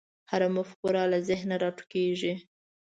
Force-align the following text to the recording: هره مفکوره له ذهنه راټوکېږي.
هره 0.31 0.47
مفکوره 0.57 1.03
له 1.11 1.17
ذهنه 1.29 1.55
راټوکېږي. 1.63 2.33